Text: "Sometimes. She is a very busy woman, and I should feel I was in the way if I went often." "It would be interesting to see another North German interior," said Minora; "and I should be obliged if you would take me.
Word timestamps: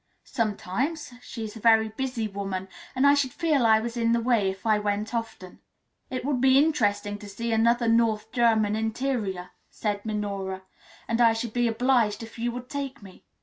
"Sometimes. 0.25 1.13
She 1.21 1.43
is 1.43 1.55
a 1.55 1.59
very 1.59 1.89
busy 1.89 2.27
woman, 2.27 2.69
and 2.95 3.05
I 3.05 3.13
should 3.13 3.31
feel 3.33 3.67
I 3.67 3.79
was 3.79 3.95
in 3.95 4.13
the 4.13 4.19
way 4.19 4.49
if 4.49 4.65
I 4.65 4.79
went 4.79 5.13
often." 5.13 5.59
"It 6.09 6.25
would 6.25 6.41
be 6.41 6.57
interesting 6.57 7.19
to 7.19 7.29
see 7.29 7.51
another 7.53 7.87
North 7.87 8.31
German 8.31 8.75
interior," 8.75 9.51
said 9.69 10.03
Minora; 10.03 10.63
"and 11.07 11.21
I 11.21 11.33
should 11.33 11.53
be 11.53 11.67
obliged 11.67 12.23
if 12.23 12.39
you 12.39 12.51
would 12.51 12.67
take 12.67 13.03
me. 13.03 13.25